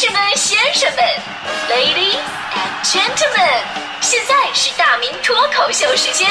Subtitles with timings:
[0.00, 1.04] 士们、先生们
[1.68, 2.16] ，Ladies
[2.54, 3.62] and Gentlemen，
[4.00, 6.26] 现在是大明脱口秀时间，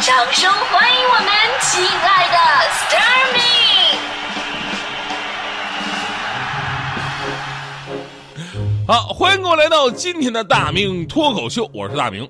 [0.00, 1.28] 掌声欢迎我们
[1.60, 2.36] 亲爱的
[2.68, 3.40] s t a r m y
[8.88, 12.28] 好，欢迎各位来到今天的大明脱口秀，我是大明。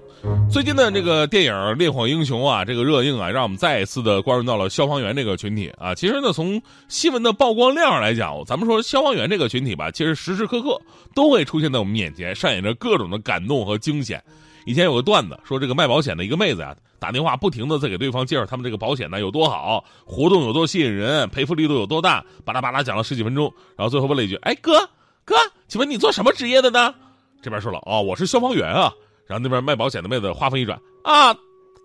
[0.50, 5.94] 最近的这个电影《烈火英雄》啊，这个热映啊，让我们再一次的关注到了消防员这个群体啊。
[5.94, 10.80] 其实呢，从新闻的曝光量上来讲，咱们说消防员这个群体吧，其实时时刻刻
[11.14, 14.22] 都会出现在我们眼前，上演着各种的感动和惊险。
[14.64, 24.88] 以前有个段子说，这个卖保险的一个妹子啊，打电话不停的在给对方介绍他们这个保险呢有多好，活动有多吸引人，赔付力度有多大，巴拉巴拉讲了十几分钟，然后最后问了一句：“哎哥
[25.24, 25.34] 哥，
[25.68, 26.94] 请问你做什么职业的呢？”
[27.42, 28.90] 这边说了：“哦，我是消防员啊。”
[29.26, 31.34] 然后那边卖保险的妹子话锋一转啊，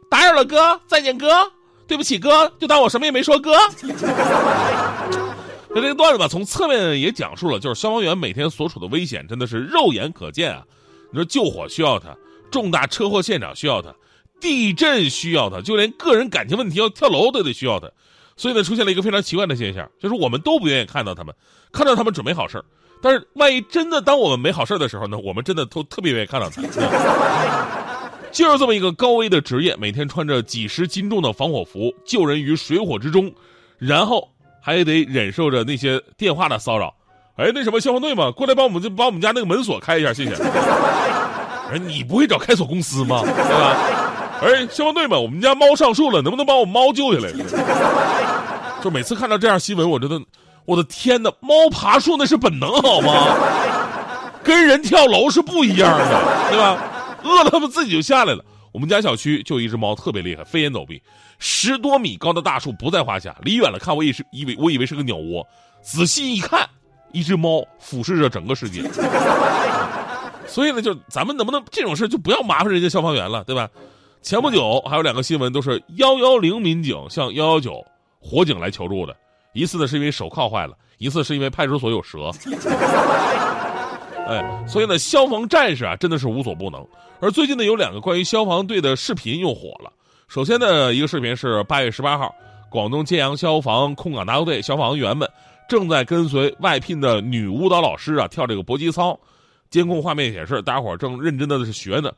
[0.10, 1.28] 打扰了哥，再见哥，
[1.88, 3.56] 对不起哥，就当我什么也没说哥。
[5.74, 10.64] 那这个段子吧，从侧面也讲述了，就是消防员每天所处的危险真的是肉眼可见啊。
[11.12, 12.16] 你说救火需要他，
[12.52, 13.94] 重大车祸现场需要他，
[14.40, 17.90] 地震需要他，就连个人感情问题要跳楼都得需要他。
[18.36, 21.34] 所以呢，出现了一个非常奇怪的现象，就是我们都不愿意看到他们，
[21.72, 22.64] 看到他们准没好事
[23.02, 25.18] 但是，万一真的当我们没好事的时候呢？
[25.18, 26.62] 我们真的都特别愿意看到他。
[28.32, 33.30] 就是这么一个高危的职业，每天穿着几十斤重的防火服，救人于水火之中，
[33.78, 34.30] 然后
[34.62, 36.94] 还得忍受着那些电话的骚扰。
[37.36, 40.32] 哎，那什么消防队嘛，过来帮我们就把我们家那个门锁开一下，谢谢。
[41.72, 43.22] 哎，你不会找开锁公司吗？
[43.24, 43.78] 对吧？
[44.42, 47.34] 哎，消防队嘛，我们家猫上树了，能不能把我猫救下来？
[48.82, 50.22] 就每次看到这样新闻，我觉得。
[50.66, 51.32] 我的天哪！
[51.40, 53.38] 猫爬树那是本能好吗？
[54.44, 56.78] 跟人跳楼是不一样的，对吧？
[57.24, 58.44] 饿了它们自己就下来了。
[58.72, 61.02] 我们家小区就一只猫特别厉害，飞檐走壁，
[61.40, 63.36] 十多米高的大树不在话下。
[63.44, 65.46] 离远了看，我也是以为我以为是个鸟窝，
[65.82, 66.68] 仔细一看，
[67.12, 68.82] 一只猫俯视着整个世界。
[70.48, 73.70] 所以呢，就咱们能不能这种事就不要麻烦人家消防员了，对吧？
[74.22, 77.84] 前不久还有两个新闻都是幺幺零民警向幺幺九
[78.20, 79.16] 火警来求助的。
[79.54, 82.32] 一次呢是因为手铐坏了，一次是因为派出所有蛇。
[84.28, 86.86] 哎，所以呢，消防战士啊真的是无所不能。
[87.20, 89.92] 而最近呢，有两个关于消防队的视频又火了。
[90.28, 92.34] 首先呢，一个视频是八月十八号，
[92.70, 95.30] 广东揭阳消防空港大队消防员们
[95.68, 99.20] 正在跟随外聘的女舞蹈老师啊跳这个搏击操，
[99.70, 102.12] 监控画面显示，大家伙正认真的是学呢。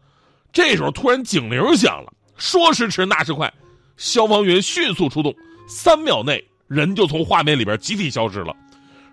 [0.51, 3.51] 这时候突然警铃响了，说时迟那时快，
[3.97, 5.33] 消防员迅速出动，
[5.67, 6.43] 三秒内。
[6.67, 8.55] 人就从画面里边集体消失了，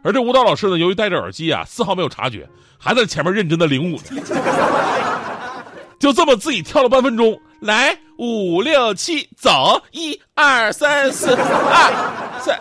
[0.02, 4.22] 而这舞蹈老师呢，由于戴着耳机啊，丝毫没有察觉，还在前面认真的领舞呢。
[5.98, 12.58] 就这么自己跳了半分钟，来五六七走，一二三四二三，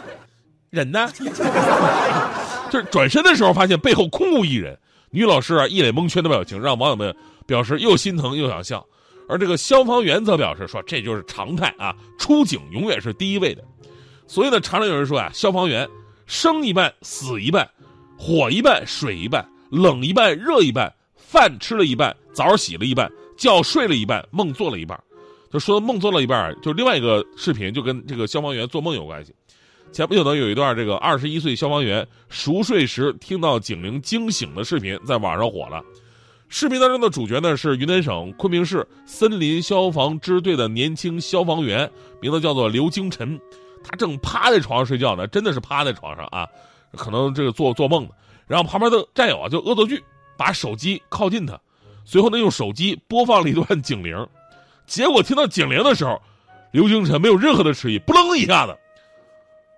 [0.69, 1.09] 人呢？
[2.69, 4.77] 就是转身的时候发现背后空无一人，
[5.09, 7.15] 女老师啊一脸蒙圈的表情，让网友们
[7.47, 8.85] 表示又心疼又想笑，
[9.29, 13.63] 而这个消防员则表示说这就是常态啊，出警永远是第一位的。
[14.29, 15.89] 所以呢，常常有人说啊，消防员
[16.27, 17.67] 生一半，死一半，
[18.15, 24.97] 火一半，水一半，冷一半，热一半，饭吃了一半，澡洗了一半，觉睡了一半，梦做了一半。
[25.51, 29.33] 就说梦做了一半，就另外一个视频就跟这个消防员做梦有关系。
[29.91, 35.83] 前不久呢，有一段这个二十一岁消防员熟睡时听到警铃惊醒的视频在网上火了。
[36.49, 41.89] 视频当中的主角呢是云南省昆明市森林消防支队的年轻消防员，
[42.21, 43.39] 名字叫做刘京晨。
[43.83, 46.47] 他正趴在床上睡觉呢，真的是趴在床上啊，
[46.95, 48.09] 可能这个做做梦呢。
[48.47, 50.03] 然后旁边的战友啊就恶作剧，
[50.35, 51.59] 把手机靠近他，
[52.03, 54.27] 随后呢用手机播放了一段警铃。
[54.87, 56.19] 结果听到警铃的时候，
[56.71, 58.75] 刘星辰没有任何的迟疑，扑棱一下子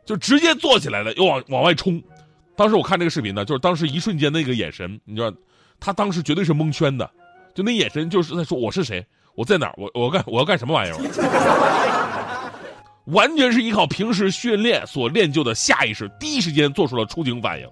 [0.06, 2.02] 就直接坐起来了，又往往外冲。
[2.56, 5.32] 当时我看这个视频呢，就是当时一瞬间那个眼神，你知道，
[5.80, 7.10] 他当时绝对是蒙圈的，
[7.54, 12.01] 就那眼神就是在说我是谁，我在哪儿，我我干我要干什么玩意儿。
[13.06, 17.68] 完全是依靠平时训练所练就的下意识，第一时间做出了出警反应，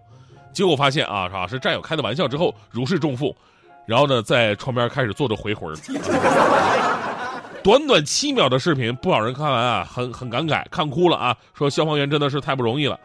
[0.52, 3.36] 结果发现啊，是战友开的玩笑之后如释重负，
[3.86, 5.74] 然后呢，在窗边开始坐着回魂。
[7.62, 12.98] 短短七秒的视频，不少人看完啊，很很感慨，看哭了啊，说消防员真的是太不容易了，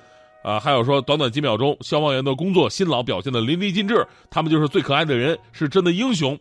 [0.44, 6.38] 啊，还有说短短几秒钟，消防员的工作辛劳表现的淋漓尽致，他们就是最可爱的人，是真的英雄。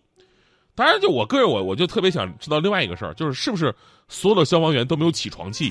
[0.76, 3.74] 当然，就我个人，我我就特别想知道另外一个事儿，就是是不是
[4.08, 5.70] 所有的消防员都没有起床气？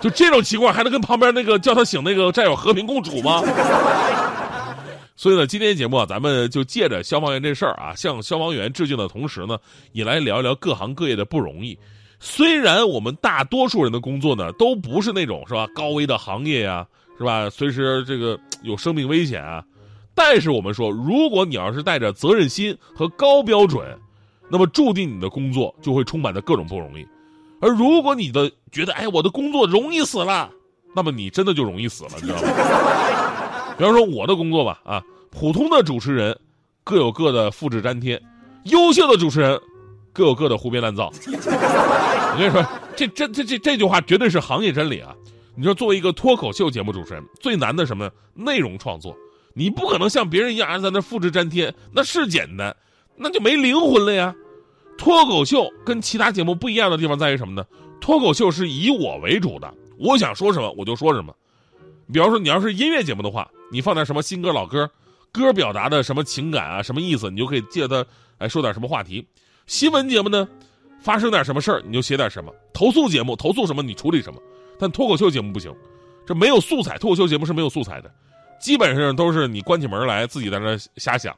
[0.00, 3.42] 就这种情况，还能跟旁边那个叫他醒那个战友和平共处吗？
[5.14, 9.58] 所以呢，今天节目啊，咱们就借着消防员这事儿啊，向消防员致敬的同时呢，
[9.92, 11.78] 也来聊一聊各行各业的不容易。
[12.18, 16.86] 虽然我们大多数人的工作呢，都不是那种是吧高危的行业呀，
[17.18, 17.50] 是吧？
[17.50, 19.62] 随时这个有生命危险啊。
[20.14, 23.86] 但是我们说，如果你要是带着责任心和高标准，
[24.48, 27.06] 那么注定你的工作就会充满着各种不容易。
[27.60, 30.50] 而如果你的觉得，哎，我的工作容易死了，
[30.94, 32.48] 那么你真的就容易死了，你知道吗？
[33.78, 36.38] 比方说我的工作吧，啊，普通的主持人
[36.84, 38.20] 各有各的复制粘贴，
[38.64, 39.58] 优秀的主持人
[40.12, 41.10] 各有各的胡编乱造。
[41.24, 42.62] 我跟你说，
[42.94, 45.14] 这这这这这句话绝对是行业真理啊！
[45.54, 48.10] 你说，作为一个脱口秀节目主持人，最难的什么？
[48.34, 49.16] 内容创作。
[49.54, 52.74] 你不可能像别人一样在那复制粘贴，那是简单，
[53.16, 54.34] 那就没灵魂了呀。
[54.98, 57.66] 脱口秀跟其他节目不一样的地方在于什么呢？
[58.00, 61.34] 脱口秀是以我为主的，我想说什么我就说什么。
[62.12, 64.90] 比方说，你要是音乐节目的话，你放点什么新歌、老歌，
[65.32, 68.04] 歌表达的什么情感啊、什么意思，你就可以借它
[68.38, 69.26] 来说点什么话题。
[69.66, 70.46] 新闻节目呢，
[71.00, 72.52] 发生点什么事儿你就写点什么。
[72.72, 74.40] 投诉节目投诉什么你处理什么。
[74.78, 75.72] 但脱口秀节目不行，
[76.26, 78.12] 这没有素材，脱口秀节目是没有素材的。
[78.62, 81.34] 基本上都是你关起门来自己在那瞎想。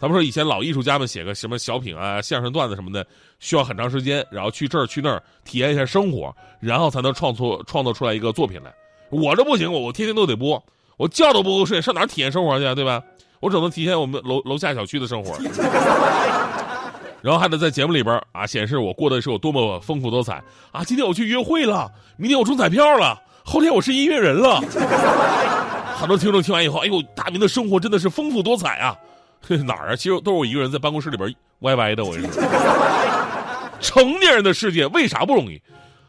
[0.00, 3.06] 咱们说以前老艺术家们写个什么小品啊、相声段子什么的，
[3.38, 8.74] 需要很长时间，然后去这儿去那儿体验一下生活，然后才能创作创作出来一个作品来。
[9.10, 10.62] 我这不行，我我天天都得播，
[10.96, 12.58] 我觉都不够睡，上哪体验生活？
[12.58, 13.02] 去啊，对吧？
[13.40, 15.34] 我只能体验我们楼楼下小区的生活，
[17.22, 20.42] 然后还得在节目里边啊显示我过的是有多么丰富多彩
[20.72, 20.82] 啊！
[20.84, 24.62] 今天我去约会了，明天我中彩票了，后天我是音乐人了。
[25.96, 28.96] 很多听众听完以后，哎呦，大明的生活真的是丰富多彩啊！
[29.64, 29.96] 哪儿啊？
[29.96, 32.04] 其实都是我一个人在办公室里边歪歪的。
[32.04, 32.42] 我跟你说，
[33.80, 35.60] 成年人的世界为啥不容易？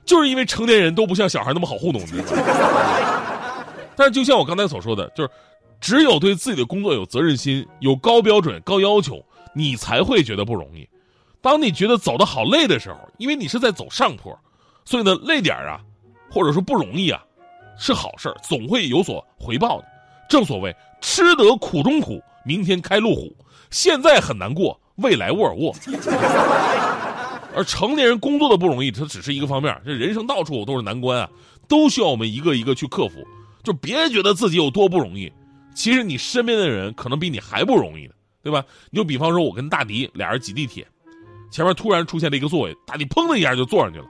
[0.06, 2.44] 就是因为成年人都不像小孩那么好糊弄，你知道吗？
[3.96, 5.30] 但是就像我刚才所说的，就是
[5.80, 9.24] 只有对自己的工作有责任心、有高标准、高要求，
[9.54, 10.88] 你才会觉得不容易。
[11.42, 14.38] 当你觉得走的好累的时候，因为你是在走上坡，
[14.86, 15.80] 所以呢，累点啊，
[16.30, 17.24] 或者说不容易啊。
[17.78, 19.88] 是好事总会有所回报的。
[20.30, 23.34] 正所谓“吃得苦中苦，明天开路虎”。
[23.72, 25.74] 现在很难过，未来沃尔沃。
[27.56, 29.82] 而成年人工作的不容易，它只是一个方面。
[29.86, 31.30] 这人生到处都是难关啊，
[31.68, 33.26] 都需要我们一个一个去克服。
[33.64, 35.32] 就别觉得自己有多不容易，
[35.74, 38.14] 其实你身边的人可能比你还不容易呢，
[38.44, 38.64] 对吧？
[38.92, 40.86] 你就比方说，我跟大迪俩人挤地铁，
[41.52, 44.06] 前面突然出现了一个座位，大迪砰的一下就坐上去了，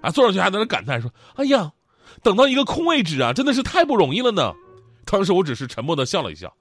[0.00, 1.72] 啊，坐上去还在那感叹说：“哎呀。”
[2.22, 4.52] 等到一个空位置啊，真的是太不容易了呢。
[5.04, 6.52] 当时我只是沉默的笑了一笑，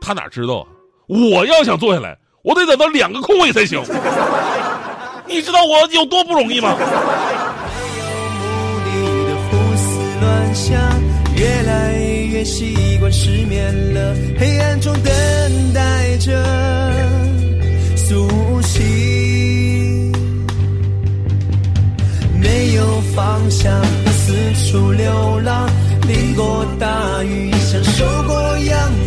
[0.00, 0.66] 他哪知道啊？
[1.08, 3.82] 我要想坐下来，我得等到两个空位才行。
[5.26, 6.76] 你知道我有多不容易吗？
[11.34, 11.98] 越来
[12.30, 16.40] 越习惯失眠了，黑暗中等待着
[17.96, 20.12] 苏醒，
[22.40, 23.82] 没有方向。
[24.24, 25.68] 四处流浪，
[26.06, 29.01] 淋过大雨，享受过阳光，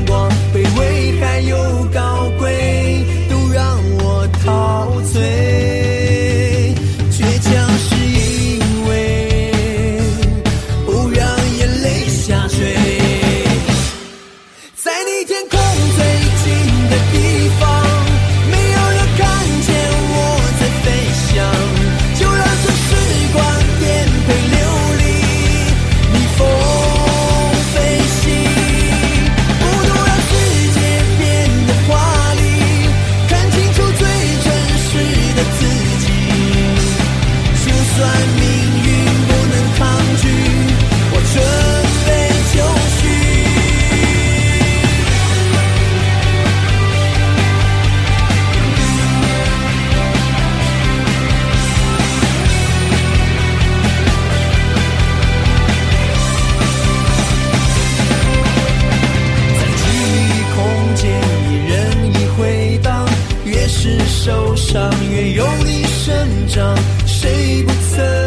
[64.26, 68.25] 受伤也有你生长谁不曾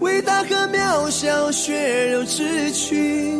[0.00, 3.32] 伟大和渺小血肉之躯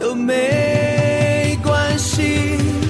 [0.00, 2.81] 都没关系。